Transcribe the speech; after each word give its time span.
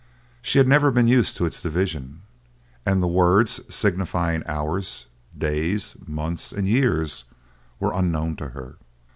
She 0.41 0.57
had 0.57 0.67
never 0.67 0.89
been 0.89 1.07
used 1.07 1.37
to 1.37 1.45
its 1.45 1.61
division, 1.61 2.23
and 2.87 3.03
the 3.03 3.07
words 3.07 3.59
signifying 3.69 4.41
hours, 4.47 5.05
days, 5.37 5.95
months, 6.07 6.51
and 6.51 6.67
years 6.67 7.25
were 7.79 7.93
unknown 7.93 8.35
to 8.37 8.49
her. 8.49 8.77